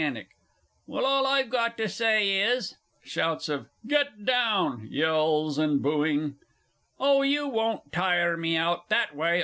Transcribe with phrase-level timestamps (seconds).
[0.87, 6.37] Well, all I've got to say is (Shouts of "Get down!" Yells and booing).
[6.99, 9.39] Oh, you won't tire me out that way.